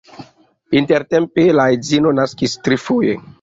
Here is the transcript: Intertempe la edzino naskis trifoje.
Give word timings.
Intertempe 0.79 1.45
la 1.59 1.67
edzino 1.75 2.15
naskis 2.21 2.57
trifoje. 2.69 3.21